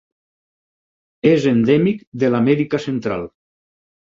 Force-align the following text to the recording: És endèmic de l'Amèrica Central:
És 1.33 1.45
endèmic 1.51 2.01
de 2.25 2.33
l'Amèrica 2.37 2.81
Central: 2.87 3.29